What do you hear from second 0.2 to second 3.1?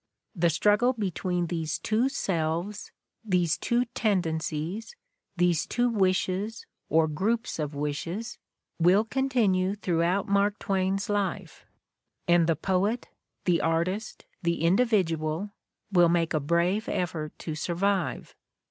The struggle between these two selves,